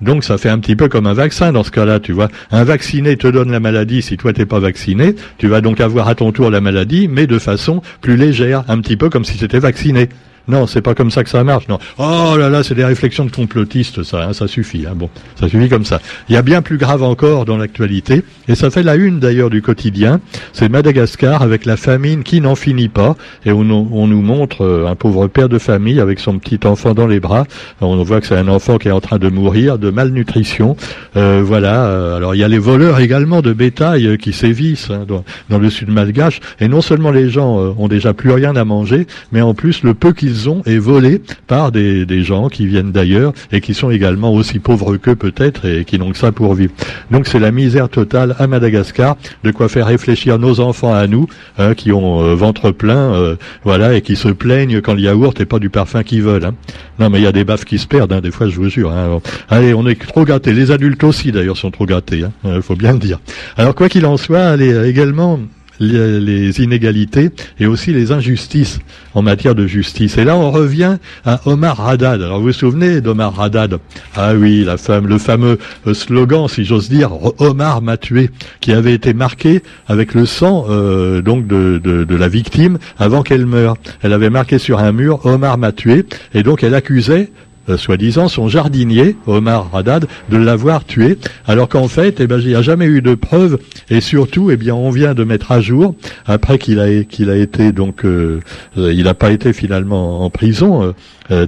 Donc 0.00 0.24
ça 0.24 0.36
fait 0.38 0.50
un 0.50 0.58
petit 0.58 0.76
peu 0.76 0.88
comme 0.88 1.06
un 1.06 1.14
vaccin 1.14 1.52
dans 1.52 1.64
ce 1.64 1.70
cas-là, 1.70 2.00
tu 2.00 2.12
vois. 2.12 2.28
Un 2.50 2.64
vacciné 2.64 3.16
te 3.16 3.26
donne 3.26 3.50
la 3.50 3.60
maladie 3.60 4.02
si 4.02 4.16
toi 4.16 4.32
t'es 4.32 4.46
pas 4.46 4.60
vacciné, 4.60 5.16
tu 5.38 5.48
vas 5.48 5.60
donc 5.62 5.80
avoir 5.80 6.06
à 6.08 6.14
ton 6.14 6.32
tour 6.32 6.50
la 6.50 6.60
maladie, 6.60 7.08
mais 7.08 7.26
de 7.26 7.38
façon 7.38 7.80
plus 8.00 8.16
légère, 8.16 8.64
un 8.68 8.80
petit 8.80 8.96
peu 8.96 9.08
comme 9.08 9.24
si 9.24 9.38
tu 9.38 9.44
étais 9.44 9.58
vacciné. 9.58 10.08
Non, 10.48 10.66
c'est 10.66 10.82
pas 10.82 10.94
comme 10.94 11.10
ça 11.10 11.24
que 11.24 11.30
ça 11.30 11.42
marche. 11.42 11.66
Non. 11.68 11.78
Oh 11.98 12.36
là 12.38 12.48
là, 12.48 12.62
c'est 12.62 12.74
des 12.74 12.84
réflexions 12.84 13.24
de 13.24 13.30
complotistes, 13.30 14.02
ça. 14.04 14.22
Hein, 14.22 14.32
ça 14.32 14.46
suffit. 14.46 14.86
Hein, 14.86 14.92
bon, 14.94 15.10
ça 15.40 15.48
suffit 15.48 15.68
comme 15.68 15.84
ça. 15.84 16.00
Il 16.28 16.34
y 16.34 16.38
a 16.38 16.42
bien 16.42 16.62
plus 16.62 16.78
grave 16.78 17.02
encore 17.02 17.44
dans 17.44 17.56
l'actualité, 17.56 18.22
et 18.46 18.54
ça 18.54 18.70
fait 18.70 18.84
la 18.84 18.94
une 18.94 19.18
d'ailleurs 19.18 19.50
du 19.50 19.60
quotidien. 19.60 20.20
C'est 20.52 20.68
Madagascar 20.68 21.42
avec 21.42 21.64
la 21.64 21.76
famine 21.76 22.22
qui 22.22 22.40
n'en 22.40 22.54
finit 22.54 22.88
pas, 22.88 23.16
et 23.44 23.52
on, 23.52 23.60
on, 23.70 24.06
nous 24.06 24.22
montre 24.22 24.62
euh, 24.62 24.86
un 24.86 24.94
pauvre 24.94 25.26
père 25.26 25.48
de 25.48 25.58
famille 25.58 25.98
avec 26.00 26.20
son 26.20 26.38
petit 26.38 26.60
enfant 26.64 26.94
dans 26.94 27.08
les 27.08 27.18
bras. 27.18 27.44
On 27.80 28.00
voit 28.04 28.20
que 28.20 28.26
c'est 28.28 28.36
un 28.36 28.48
enfant 28.48 28.78
qui 28.78 28.88
est 28.88 28.92
en 28.92 29.00
train 29.00 29.18
de 29.18 29.28
mourir 29.28 29.78
de 29.78 29.90
malnutrition. 29.90 30.76
Euh, 31.16 31.42
voilà. 31.44 31.86
Euh, 31.86 32.16
alors 32.16 32.34
il 32.34 32.38
y 32.38 32.44
a 32.44 32.48
les 32.48 32.58
voleurs 32.58 33.00
également 33.00 33.42
de 33.42 33.52
bétail 33.52 34.16
qui 34.18 34.32
sévissent 34.32 34.90
hein, 34.90 35.04
dans, 35.06 35.24
dans, 35.50 35.58
le 35.58 35.70
sud 35.70 35.88
malgache, 35.88 36.40
et 36.60 36.68
non 36.68 36.82
seulement 36.82 37.10
les 37.10 37.30
gens 37.30 37.56
ont 37.78 37.88
déjà 37.88 38.14
plus 38.14 38.30
rien 38.30 38.54
à 38.54 38.64
manger, 38.64 39.06
mais 39.32 39.40
en 39.40 39.54
plus 39.54 39.82
le 39.82 39.94
peu 39.94 40.12
qu'ils 40.12 40.35
ont 40.48 40.62
est 40.66 40.78
volé 40.78 41.20
par 41.46 41.72
des, 41.72 42.06
gens 42.22 42.48
qui 42.48 42.66
viennent 42.66 42.92
d'ailleurs 42.92 43.32
et 43.52 43.60
qui 43.60 43.74
sont 43.74 43.90
également 43.90 44.32
aussi 44.32 44.58
pauvres 44.58 44.96
qu'eux 44.96 45.14
peut-être 45.14 45.66
et 45.66 45.84
qui 45.84 45.98
n'ont 45.98 46.10
que 46.10 46.18
ça 46.18 46.32
pour 46.32 46.54
vivre. 46.54 46.72
Donc 47.10 47.26
c'est 47.26 47.38
la 47.38 47.50
misère 47.50 47.88
totale 47.88 48.34
à 48.38 48.46
Madagascar, 48.46 49.16
de 49.44 49.50
quoi 49.50 49.68
faire 49.68 49.86
réfléchir 49.86 50.38
nos 50.38 50.60
enfants 50.60 50.94
à 50.94 51.06
nous, 51.06 51.26
hein, 51.58 51.74
qui 51.74 51.92
ont 51.92 52.22
euh, 52.22 52.34
ventre 52.34 52.70
plein, 52.70 53.14
euh, 53.14 53.36
voilà, 53.64 53.94
et 53.94 54.00
qui 54.00 54.16
se 54.16 54.28
plaignent 54.28 54.80
quand 54.80 54.94
le 54.94 55.00
yaourt 55.00 55.38
n'est 55.38 55.46
pas 55.46 55.58
du 55.58 55.70
parfum 55.70 56.02
qu'ils 56.02 56.22
veulent. 56.22 56.44
Hein. 56.44 56.54
Non 56.98 57.10
mais 57.10 57.18
il 57.18 57.24
y 57.24 57.28
a 57.28 57.32
des 57.32 57.44
baffes 57.44 57.64
qui 57.64 57.78
se 57.78 57.86
perdent, 57.86 58.12
hein, 58.12 58.20
des 58.20 58.30
fois 58.30 58.48
je 58.48 58.56
vous 58.56 58.68
jure. 58.68 58.92
Hein. 58.92 59.20
Allez, 59.48 59.74
on 59.74 59.86
est 59.86 60.00
trop 60.06 60.24
gâtés. 60.24 60.52
Les 60.52 60.70
adultes 60.70 61.04
aussi 61.04 61.32
d'ailleurs 61.32 61.56
sont 61.56 61.70
trop 61.70 61.86
gâtés, 61.86 62.24
il 62.44 62.50
hein. 62.50 62.60
faut 62.62 62.76
bien 62.76 62.92
le 62.92 62.98
dire. 62.98 63.18
Alors 63.56 63.74
quoi 63.74 63.88
qu'il 63.88 64.06
en 64.06 64.16
soit, 64.16 64.40
allez 64.40 64.88
également 64.88 65.40
les, 65.80 66.60
inégalités 66.60 67.30
et 67.58 67.66
aussi 67.66 67.92
les 67.92 68.12
injustices 68.12 68.78
en 69.14 69.22
matière 69.22 69.54
de 69.54 69.66
justice. 69.66 70.18
Et 70.18 70.24
là, 70.24 70.36
on 70.36 70.50
revient 70.50 70.98
à 71.24 71.40
Omar 71.46 71.86
Haddad. 71.86 72.22
Alors, 72.22 72.38
vous 72.38 72.46
vous 72.46 72.52
souvenez 72.52 73.00
d'Omar 73.00 73.40
Haddad? 73.40 73.78
Ah 74.14 74.34
oui, 74.34 74.64
la 74.64 74.76
femme, 74.76 75.06
le 75.06 75.18
fameux 75.18 75.58
euh, 75.86 75.94
slogan, 75.94 76.48
si 76.48 76.64
j'ose 76.64 76.88
dire, 76.88 77.10
Omar 77.38 77.82
m'a 77.82 77.96
tué, 77.96 78.30
qui 78.60 78.72
avait 78.72 78.94
été 78.94 79.14
marqué 79.14 79.62
avec 79.86 80.14
le 80.14 80.26
sang 80.26 80.66
euh, 80.68 81.22
donc 81.22 81.46
de, 81.46 81.80
de, 81.82 82.04
de, 82.04 82.16
la 82.16 82.28
victime 82.28 82.78
avant 82.98 83.22
qu'elle 83.22 83.46
meure. 83.46 83.76
Elle 84.02 84.12
avait 84.12 84.30
marqué 84.30 84.58
sur 84.58 84.78
un 84.78 84.92
mur 84.92 85.24
Omar 85.24 85.58
m'a 85.58 85.72
tué, 85.72 86.04
et 86.34 86.42
donc 86.42 86.62
elle 86.62 86.74
accusait 86.74 87.30
euh, 87.68 87.76
soi-disant, 87.76 88.28
son 88.28 88.48
jardinier, 88.48 89.16
Omar 89.26 89.70
Haddad, 89.74 90.06
de 90.30 90.36
l'avoir 90.36 90.84
tué, 90.84 91.18
alors 91.46 91.68
qu'en 91.68 91.88
fait, 91.88 92.20
eh 92.20 92.26
ben, 92.26 92.38
il 92.40 92.48
n'y 92.48 92.54
a 92.54 92.62
jamais 92.62 92.86
eu 92.86 93.02
de 93.02 93.14
preuves, 93.14 93.58
et 93.90 94.00
surtout, 94.00 94.50
eh 94.50 94.56
bien, 94.56 94.74
on 94.74 94.90
vient 94.90 95.14
de 95.14 95.24
mettre 95.24 95.52
à 95.52 95.60
jour, 95.60 95.94
après 96.26 96.58
qu'il 96.58 96.78
a, 96.78 97.02
qu'il 97.04 97.30
a 97.30 97.36
été, 97.36 97.72
donc, 97.72 98.04
euh, 98.04 98.40
euh, 98.78 98.92
il 98.92 99.04
n'a 99.04 99.14
pas 99.14 99.30
été 99.30 99.52
finalement 99.52 100.22
en 100.24 100.30
prison, 100.30 100.94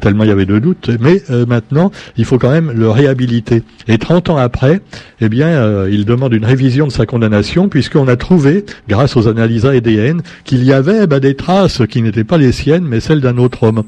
tellement 0.00 0.24
il 0.24 0.28
y 0.28 0.32
avait 0.32 0.46
de 0.46 0.58
doutes, 0.58 0.90
mais 1.00 1.22
maintenant, 1.46 1.92
il 2.16 2.24
faut 2.24 2.38
quand 2.38 2.50
même 2.50 2.72
le 2.72 2.90
réhabiliter. 2.90 3.62
Et 3.86 3.98
30 3.98 4.30
ans 4.30 4.36
après, 4.36 4.80
eh 5.20 5.28
bien, 5.28 5.86
il 5.86 6.04
demande 6.04 6.32
une 6.32 6.44
révision 6.44 6.86
de 6.86 6.92
sa 6.92 7.06
condamnation, 7.06 7.68
puisqu'on 7.68 8.08
a 8.08 8.16
trouvé, 8.16 8.64
grâce 8.88 9.16
aux 9.16 9.28
analyses 9.28 9.66
ADN, 9.66 10.22
qu'il 10.44 10.64
y 10.64 10.72
avait 10.72 11.04
eh 11.04 11.06
ben, 11.06 11.20
des 11.20 11.34
traces 11.34 11.82
qui 11.88 12.02
n'étaient 12.02 12.24
pas 12.24 12.38
les 12.38 12.52
siennes, 12.52 12.84
mais 12.84 13.00
celles 13.00 13.20
d'un 13.20 13.38
autre 13.38 13.62
homme. 13.62 13.84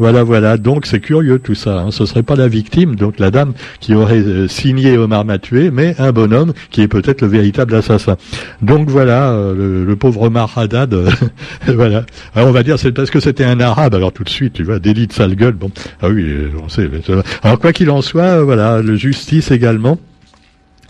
Voilà, 0.00 0.22
voilà. 0.22 0.56
Donc 0.56 0.86
c'est 0.86 0.98
curieux 0.98 1.38
tout 1.38 1.54
ça. 1.54 1.80
Hein. 1.80 1.90
Ce 1.90 2.06
serait 2.06 2.22
pas 2.22 2.34
la 2.34 2.48
victime, 2.48 2.96
donc 2.96 3.18
la 3.18 3.30
dame 3.30 3.52
qui 3.80 3.94
aurait 3.94 4.22
euh, 4.22 4.48
signé 4.48 4.96
Omar 4.96 5.26
m'a 5.26 5.38
tué, 5.38 5.70
mais 5.70 5.94
un 5.98 6.10
bonhomme 6.10 6.54
qui 6.70 6.80
est 6.80 6.88
peut-être 6.88 7.20
le 7.20 7.28
véritable 7.28 7.74
assassin. 7.74 8.16
Donc 8.62 8.88
voilà, 8.88 9.32
euh, 9.32 9.84
le, 9.84 9.96
pauvre 9.96 10.22
Omar 10.22 10.56
Haddad. 10.56 10.94
Euh, 10.94 11.10
voilà. 11.66 12.06
Alors 12.34 12.48
on 12.48 12.52
va 12.52 12.62
dire 12.62 12.78
c'est 12.78 12.92
parce 12.92 13.10
que 13.10 13.20
c'était 13.20 13.44
un 13.44 13.60
arabe. 13.60 13.94
Alors 13.94 14.10
tout 14.10 14.24
de 14.24 14.30
suite, 14.30 14.54
tu 14.54 14.62
vois, 14.62 14.78
délit 14.78 15.06
de 15.06 15.12
sale 15.12 15.34
gueule. 15.34 15.52
Bon, 15.52 15.70
ah 16.00 16.08
oui, 16.08 16.34
on 16.64 16.70
sait. 16.70 16.88
Alors 17.42 17.58
quoi 17.58 17.74
qu'il 17.74 17.90
en 17.90 18.00
soit, 18.00 18.42
voilà, 18.42 18.80
le 18.80 18.96
justice 18.96 19.50
également. 19.50 19.98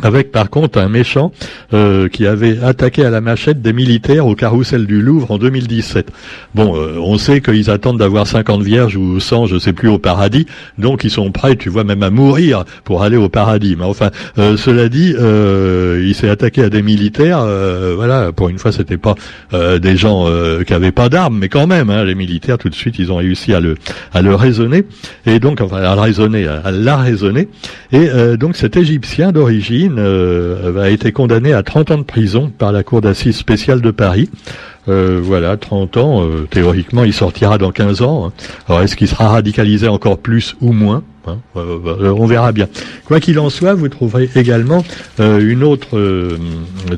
Avec 0.03 0.33
par 0.33 0.51
contre 0.51 0.79
un 0.79 0.89
méchant 0.89 1.33
euh, 1.73 2.09
qui 2.09 2.27
avait 2.27 2.59
attaqué 2.63 3.05
à 3.05 3.11
la 3.11 3.21
machette 3.21 3.63
des 3.63 3.73
militaires 3.73 4.27
au 4.27 4.35
carrousel 4.35 4.87
du 4.87 5.01
Louvre 5.01 5.31
en 5.31 5.39
2017. 5.39 6.11
Bon, 6.55 6.77
euh, 6.77 6.99
on 6.99 7.19
sait 7.19 7.41
qu'ils 7.41 7.71
attendent 7.71 7.99
d'avoir 7.99 8.27
50 8.27 8.63
vierges 8.63 8.97
ou 8.97 9.21
100, 9.21 9.47
je 9.47 9.59
sais 9.59 9.73
plus, 9.73 9.89
au 9.89 9.99
paradis, 9.99 10.47
donc 10.79 11.05
ils 11.05 11.11
sont 11.11 11.31
prêts, 11.31 11.57
tu 11.57 11.69
vois, 11.69 11.85
même 11.85 12.03
à 12.03 12.11
mourir 12.11 12.65
pour 12.85 13.03
aller 13.03 13.17
au 13.17 13.29
paradis. 13.29 13.77
Mais 13.79 13.85
enfin, 13.85 14.11
euh, 14.39 14.57
cela 14.57 14.89
dit, 14.89 15.15
il 16.09 16.15
s'est 16.15 16.29
attaqué 16.29 16.63
à 16.63 16.71
des 16.71 16.83
militaires, 16.83 17.45
voilà, 17.97 18.33
pour 18.33 18.49
une 18.49 18.59
fois, 18.59 18.73
c'était 18.73 18.97
pas 18.97 19.15
des 19.53 19.97
gens 19.97 20.27
qui 20.67 20.75
avaient 20.75 20.93
pas 20.93 21.09
d'armes, 21.09 21.39
mais 21.39 21.49
quand 21.49 21.67
même, 21.67 21.91
hein, 21.91 22.05
les 22.05 22.15
militaires, 22.15 22.59
tout 22.59 22.69
de 22.69 22.75
suite, 22.75 22.99
ils 22.99 23.13
ont 23.13 23.17
réussi 23.17 23.55
à 23.55 23.61
le 23.61 23.77
à 24.13 24.23
le 24.23 24.35
raisonner, 24.35 24.85
et 25.27 25.39
donc, 25.39 25.61
enfin, 25.61 25.79
à 25.79 25.95
le 25.95 26.01
raisonner, 26.01 26.47
à 26.47 26.71
la 26.71 26.97
raisonner, 26.97 27.49
et 27.93 28.09
donc 28.37 28.57
cet 28.57 28.77
Égyptien 28.77 29.33
d'origine 29.33 29.90
euh, 29.99 30.83
a 30.83 30.91
été 30.91 31.13
condamné 31.13 31.53
à 31.53 31.63
30 31.63 31.91
ans 31.91 31.99
de 31.99 32.03
prison 32.03 32.51
par 32.57 32.73
la 32.73 32.83
Cour 32.83 33.01
d'assises 33.01 33.37
spéciale 33.37 33.81
de 33.81 33.91
Paris. 33.91 34.31
Euh, 34.89 35.21
voilà, 35.23 35.57
30 35.57 35.97
ans, 35.99 36.23
euh, 36.23 36.47
théoriquement 36.51 37.05
il 37.05 37.13
sortira 37.13 37.59
dans 37.59 37.71
15 37.71 38.03
ans. 38.03 38.27
Hein. 38.27 38.33
Alors 38.69 38.83
est-ce 38.83 38.97
qu'il 38.97 39.09
sera 39.09 39.29
radicalisé 39.29 39.89
encore 39.89 40.19
plus 40.19 40.57
ou 40.61 40.73
moins 40.73 41.03
Hein, 41.27 41.39
euh, 41.57 41.79
euh, 41.87 42.15
on 42.17 42.27
verra 42.27 42.53
bien. 42.53 42.67
Quoi 43.05 43.21
qu'il 43.21 43.39
en 43.39 43.51
soit, 43.51 43.75
vous 43.75 43.89
trouverez 43.89 44.31
également 44.37 44.85
euh, 45.19 45.39
une 45.41 45.63
autre, 45.63 45.99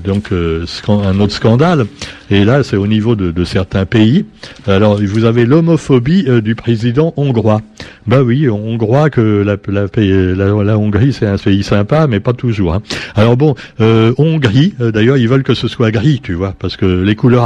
donc 0.04 0.30
un 0.32 1.20
autre 1.20 1.32
scandale. 1.32 1.86
Et 2.30 2.44
là, 2.44 2.62
c'est 2.62 2.76
au 2.76 2.86
niveau 2.86 3.14
de, 3.14 3.44
certains 3.44 3.84
pays. 3.84 4.24
Alors, 4.66 4.98
vous 5.02 5.24
avez 5.24 5.44
l'homophobie 5.44 6.26
du 6.40 6.54
président 6.54 7.12
hongrois. 7.16 7.60
Bah 8.06 8.22
oui, 8.22 8.48
hongrois 8.48 9.10
que 9.10 9.20
la, 9.20 9.56
la, 9.68 10.64
la, 10.64 10.78
Hongrie 10.78 11.12
c'est 11.12 11.26
un 11.26 11.36
pays 11.36 11.62
sympa, 11.62 12.06
mais 12.06 12.20
pas 12.20 12.32
toujours. 12.32 12.74
Hein. 12.74 12.82
Alors 13.16 13.36
bon, 13.36 13.54
Hongrie, 13.80 14.74
d'ailleurs, 14.78 15.16
ils 15.18 15.28
veulent 15.28 15.42
que 15.42 15.54
ce 15.54 15.68
soit 15.68 15.90
gris, 15.90 16.20
tu 16.22 16.34
vois, 16.34 16.54
parce 16.58 16.76
que 16.76 16.86
les 16.86 17.16
couleurs 17.16 17.44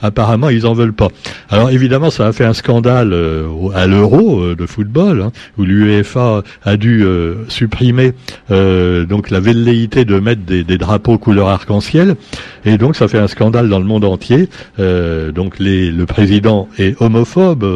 apparemment, 0.00 0.48
ils 0.48 0.66
en 0.66 0.74
veulent 0.74 0.92
pas. 0.92 1.08
Alors 1.48 1.70
évidemment, 1.70 2.10
ça 2.10 2.26
a 2.26 2.32
fait 2.32 2.44
un 2.44 2.54
scandale 2.54 3.14
à 3.74 3.86
l'Euro 3.86 4.54
de 4.54 4.66
football, 4.66 5.22
hein, 5.22 5.32
où 5.58 5.64
l'UEFA 5.64 6.42
a 6.64 6.76
dû 6.76 7.04
euh, 7.04 7.34
supprimer 7.48 8.12
euh, 8.50 9.04
donc 9.04 9.30
la 9.30 9.40
velléité 9.40 10.04
de 10.04 10.18
mettre 10.18 10.42
des, 10.42 10.64
drapeaux 10.78 11.18
couleur 11.18 11.48
arc-en-ciel, 11.48 12.16
et 12.64 12.78
donc 12.78 12.96
ça 12.96 13.08
fait 13.08 13.18
un 13.18 13.26
scandale 13.26 13.68
dans 13.68 13.78
le 13.78 13.84
monde 13.84 14.04
entier. 14.04 14.48
Euh, 14.78 15.32
donc 15.32 15.56
le 15.58 16.04
président 16.04 16.68
est 16.78 17.00
homophobe, 17.00 17.66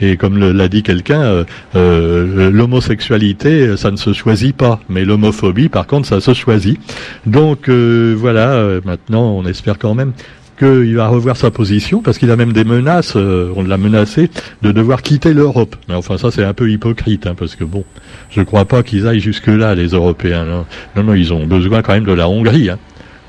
et 0.00 0.16
comme 0.16 0.38
l'a 0.38 0.68
dit 0.68 0.82
quelqu'un, 0.82 1.44
l'homosexualité 1.74 3.76
ça 3.76 3.90
ne 3.90 3.96
se 3.96 4.12
choisit 4.12 4.54
pas, 4.54 4.80
mais 4.88 5.04
l'homophobie 5.04 5.68
par 5.68 5.86
contre 5.86 6.08
ça 6.08 6.20
se 6.20 6.34
choisit. 6.34 6.78
Donc 7.26 7.68
voilà, 7.68 8.80
maintenant 8.84 9.36
on 9.36 9.46
espère 9.46 9.78
quand 9.78 9.94
même 9.94 10.12
qu'il 10.58 10.94
va 10.96 11.08
revoir 11.08 11.36
sa 11.36 11.50
position, 11.50 12.00
parce 12.00 12.18
qu'il 12.18 12.30
a 12.30 12.36
même 12.36 12.52
des 12.52 12.64
menaces, 12.64 13.14
euh, 13.16 13.52
on 13.56 13.62
l'a 13.62 13.78
menacé, 13.78 14.30
de 14.62 14.72
devoir 14.72 15.02
quitter 15.02 15.34
l'Europe. 15.34 15.76
Mais 15.88 15.94
enfin, 15.94 16.18
ça 16.18 16.30
c'est 16.30 16.44
un 16.44 16.52
peu 16.52 16.70
hypocrite, 16.70 17.26
hein, 17.26 17.34
parce 17.36 17.56
que 17.56 17.64
bon, 17.64 17.84
je 18.30 18.42
crois 18.42 18.64
pas 18.64 18.82
qu'ils 18.82 19.06
aillent 19.06 19.20
jusque-là, 19.20 19.74
les 19.74 19.88
Européens. 19.88 20.44
Non. 20.96 21.02
non, 21.02 21.14
ils 21.14 21.32
ont 21.32 21.46
besoin 21.46 21.82
quand 21.82 21.94
même 21.94 22.04
de 22.04 22.12
la 22.12 22.28
Hongrie. 22.28 22.70
Hein. 22.70 22.78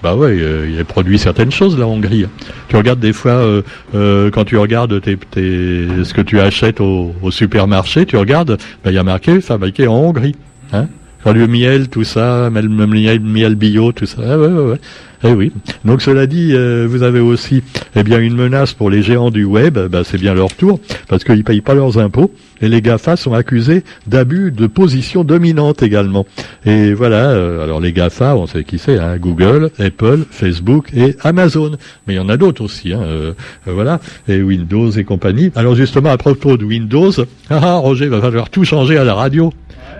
Bah 0.03 0.15
ouais, 0.15 0.37
euh, 0.39 0.69
il 0.69 0.85
produit 0.85 1.17
certaines 1.17 1.51
choses, 1.51 1.79
la 1.79 1.87
Hongrie. 1.87 2.25
Tu 2.67 2.75
regardes 2.75 2.99
des 2.99 3.13
fois, 3.13 3.63
euh, 3.95 4.29
quand 4.29 4.45
tu 4.45 4.57
regardes 4.57 5.01
tes, 5.01 5.17
ce 5.33 6.13
que 6.13 6.21
tu 6.21 6.39
achètes 6.39 6.79
au, 6.79 7.13
supermarché, 7.31 8.05
tu 8.05 8.17
regardes, 8.17 8.57
bah, 8.83 8.91
il 8.91 8.93
y 8.93 8.99
a 8.99 9.03
marqué 9.03 9.41
fabriqué 9.41 9.87
en 9.87 9.95
Hongrie. 9.95 10.35
Hein 10.73 10.87
le 11.33 11.47
miel, 11.47 11.89
tout 11.89 12.03
ça, 12.03 12.49
le 12.53 12.87
miel, 12.87 13.19
miel 13.19 13.55
bio, 13.55 13.91
tout 13.91 14.05
ça. 14.05 14.21
Ah 14.23 14.37
ouais, 14.37 14.47
ouais, 14.47 14.71
ouais. 14.71 14.79
Eh 15.27 15.33
oui. 15.33 15.51
Donc 15.85 16.01
cela 16.01 16.27
dit, 16.27 16.51
euh, 16.53 16.85
vous 16.87 17.01
avez 17.01 17.19
aussi 17.19 17.63
eh 17.95 18.03
bien 18.03 18.19
une 18.19 18.35
menace 18.35 18.73
pour 18.73 18.91
les 18.91 19.01
géants 19.01 19.31
du 19.31 19.43
web. 19.43 19.79
Bah, 19.89 20.03
c'est 20.03 20.19
bien 20.19 20.35
leur 20.35 20.53
tour 20.53 20.79
parce 21.07 21.23
qu'ils 21.23 21.43
payent 21.43 21.61
pas 21.61 21.73
leurs 21.73 21.97
impôts 21.97 22.31
et 22.61 22.69
les 22.69 22.81
Gafa 22.81 23.15
sont 23.15 23.33
accusés 23.33 23.83
d'abus 24.05 24.51
de 24.51 24.67
position 24.67 25.23
dominante 25.23 25.81
également. 25.81 26.27
Et 26.65 26.93
voilà. 26.93 27.29
Euh, 27.31 27.63
alors 27.63 27.79
les 27.79 27.91
Gafa, 27.91 28.35
on 28.35 28.45
sait 28.45 28.63
qui 28.63 28.77
c'est 28.77 28.99
hein, 28.99 29.17
Google, 29.17 29.71
Apple, 29.79 30.25
Facebook 30.29 30.89
et 30.95 31.15
Amazon. 31.23 31.71
Mais 32.07 32.13
il 32.13 32.17
y 32.17 32.19
en 32.19 32.29
a 32.29 32.37
d'autres 32.37 32.63
aussi. 32.63 32.93
Hein, 32.93 33.01
euh, 33.03 33.33
voilà. 33.65 33.99
Et 34.27 34.41
Windows 34.41 34.91
et 34.91 35.03
compagnie. 35.05 35.51
Alors 35.55 35.75
justement 35.75 36.09
à 36.09 36.17
propos 36.17 36.57
de 36.57 36.65
Windows, 36.65 37.11
ah, 37.49 37.59
ah 37.63 37.75
Roger 37.77 38.07
va 38.07 38.21
falloir 38.21 38.49
tout 38.49 38.63
changer 38.63 38.97
à 38.97 39.03
la 39.03 39.15
radio. 39.15 39.51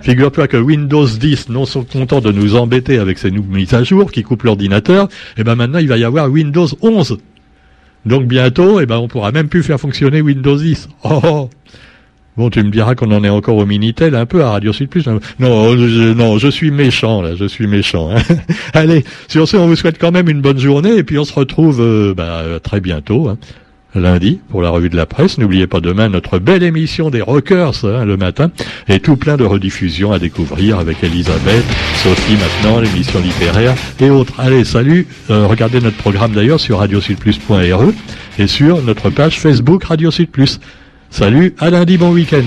Figure-toi 0.02 0.48
que 0.48 0.58
Windows 0.58 1.08
10, 1.08 1.50
non 1.50 1.66
sont 1.66 1.84
contents 1.84 2.22
de 2.22 2.32
nous 2.32 2.56
embêter 2.56 3.00
avec 3.00 3.18
ces 3.18 3.32
nouvelles 3.32 3.62
mises 3.62 3.74
à 3.74 3.84
jour 3.84 4.12
qui 4.12 4.24
coupent 4.24 4.44
l'ordinateur, 4.44 5.06
et 5.38 5.42
eh 5.42 5.44
ben 5.44 5.56
maintenant 5.56 5.80
il 5.80 5.88
va 5.88 5.98
y 5.98 6.04
avoir 6.04 6.30
Windows 6.30 6.68
11. 6.82 7.18
Donc 8.06 8.26
bientôt, 8.26 8.80
eh 8.80 8.86
ben 8.86 8.98
on 8.98 9.08
pourra 9.08 9.32
même 9.32 9.48
plus 9.48 9.64
faire 9.64 9.80
fonctionner 9.80 10.22
Windows 10.22 10.58
10. 10.58 10.90
Oh, 11.04 11.50
Bon, 12.38 12.50
tu 12.50 12.62
me 12.62 12.70
diras 12.70 12.96
qu'on 12.96 13.12
en 13.12 13.24
est 13.24 13.30
encore 13.30 13.56
au 13.56 13.66
Minitel 13.66 14.14
un 14.14 14.26
peu 14.26 14.44
à 14.44 14.52
Radio 14.52 14.74
Sud 14.74 14.90
Plus. 14.90 15.08
Non, 15.40 15.78
je, 15.78 16.14
non, 16.14 16.38
je 16.38 16.50
suis 16.50 16.70
méchant 16.70 17.22
là, 17.22 17.36
je 17.36 17.46
suis 17.46 17.66
méchant. 17.66 18.10
Hein. 18.12 18.22
Allez, 18.74 19.06
sur 19.30 19.48
ce, 19.48 19.56
on 19.56 19.68
vous 19.68 19.78
souhaite 19.78 19.98
quand 19.98 20.12
même 20.12 20.28
une 20.28 20.42
bonne 20.42 20.60
journée 20.60 20.98
et 20.98 21.04
puis 21.04 21.18
on 21.18 21.24
se 21.24 21.34
retrouve 21.34 21.80
euh, 21.80 22.14
bah, 22.14 22.44
très 22.62 22.82
bientôt. 22.82 23.30
Hein 23.30 23.38
lundi 24.00 24.40
pour 24.50 24.62
la 24.62 24.70
revue 24.70 24.90
de 24.90 24.96
la 24.96 25.06
presse. 25.06 25.38
N'oubliez 25.38 25.68
pas 25.68 25.80
demain 25.80 26.10
notre 26.10 26.40
belle 26.40 26.64
émission 26.64 27.10
des 27.10 27.22
Rockers 27.22 27.86
hein, 27.86 28.06
le 28.06 28.18
matin 28.18 28.52
et 28.88 29.00
tout 29.00 29.16
plein 29.16 29.38
de 29.38 29.44
rediffusions 29.44 30.12
à 30.12 30.20
découvrir 30.20 30.80
avec 30.80 31.04
Elisabeth, 31.04 31.66
Sophie 32.04 32.38
maintenant, 32.38 32.80
l'émission 32.80 33.20
littéraire 33.20 33.76
et 34.00 34.10
autres. 34.10 34.40
Allez, 34.40 34.64
salut. 34.64 35.08
Euh, 35.30 35.48
regardez 35.48 35.82
notre 35.82 35.98
programme 35.98 36.34
d'ailleurs 36.34 36.60
sur 36.60 36.80
radiosudplus.re 36.80 37.92
et 38.40 38.48
sur 38.48 38.82
notre 38.82 39.10
page 39.10 39.40
Facebook 39.40 39.84
Radio 39.86 40.12
Sud 40.12 40.30
Plus. 40.30 40.60
Salut, 41.10 41.56
à 41.60 41.70
lundi, 41.70 41.98
bon 41.98 42.12
week-end. 42.12 42.44